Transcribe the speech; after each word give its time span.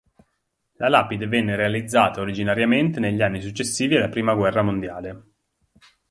La 0.77 0.89
lapide 0.89 1.27
venne 1.27 1.55
realizzata 1.55 2.21
originariamente 2.21 2.99
negli 2.99 3.21
anni 3.21 3.39
successivi 3.39 3.95
alla 3.97 4.09
prima 4.09 4.33
guerra 4.33 4.63
mondiale. 4.63 5.23